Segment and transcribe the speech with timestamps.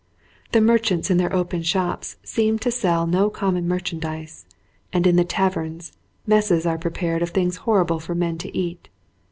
[0.51, 4.47] The mer chants in their open shops seem to sell no com mon merchandise
[4.91, 5.91] and in the taverns
[6.25, 8.89] messes are prepared of things horrible for men to eat.